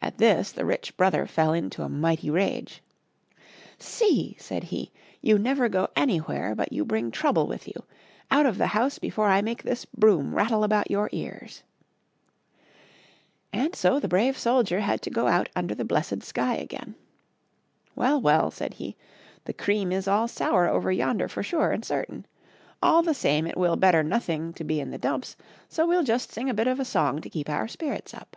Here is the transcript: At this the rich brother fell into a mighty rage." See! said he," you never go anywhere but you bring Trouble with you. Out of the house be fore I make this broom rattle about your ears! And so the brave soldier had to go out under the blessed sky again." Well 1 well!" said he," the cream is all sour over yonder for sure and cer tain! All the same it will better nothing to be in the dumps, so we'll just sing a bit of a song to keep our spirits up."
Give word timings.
At 0.00 0.16
this 0.16 0.50
the 0.52 0.64
rich 0.64 0.96
brother 0.96 1.26
fell 1.26 1.52
into 1.52 1.82
a 1.82 1.88
mighty 1.90 2.30
rage." 2.30 2.82
See! 3.98 4.36
said 4.40 4.64
he," 4.64 4.90
you 5.20 5.38
never 5.38 5.68
go 5.68 5.88
anywhere 5.94 6.54
but 6.54 6.72
you 6.72 6.82
bring 6.82 7.10
Trouble 7.10 7.46
with 7.46 7.68
you. 7.68 7.74
Out 8.30 8.46
of 8.46 8.56
the 8.56 8.68
house 8.68 8.98
be 8.98 9.10
fore 9.10 9.26
I 9.28 9.42
make 9.42 9.62
this 9.62 9.84
broom 9.84 10.34
rattle 10.34 10.64
about 10.64 10.90
your 10.90 11.10
ears! 11.12 11.62
And 13.52 13.76
so 13.76 14.00
the 14.00 14.08
brave 14.08 14.38
soldier 14.38 14.80
had 14.80 15.02
to 15.02 15.10
go 15.10 15.26
out 15.26 15.50
under 15.54 15.74
the 15.74 15.84
blessed 15.84 16.22
sky 16.22 16.54
again." 16.54 16.94
Well 17.94 18.14
1 18.22 18.22
well!" 18.22 18.50
said 18.50 18.72
he," 18.72 18.96
the 19.44 19.52
cream 19.52 19.92
is 19.92 20.08
all 20.08 20.26
sour 20.26 20.68
over 20.68 20.90
yonder 20.90 21.28
for 21.28 21.42
sure 21.42 21.70
and 21.70 21.84
cer 21.84 22.06
tain! 22.06 22.24
All 22.82 23.02
the 23.02 23.12
same 23.12 23.46
it 23.46 23.58
will 23.58 23.76
better 23.76 24.02
nothing 24.02 24.54
to 24.54 24.64
be 24.64 24.80
in 24.80 24.90
the 24.90 24.96
dumps, 24.96 25.36
so 25.68 25.86
we'll 25.86 26.02
just 26.02 26.32
sing 26.32 26.48
a 26.48 26.54
bit 26.54 26.66
of 26.66 26.80
a 26.80 26.84
song 26.86 27.20
to 27.20 27.28
keep 27.28 27.50
our 27.50 27.68
spirits 27.68 28.14
up." 28.14 28.34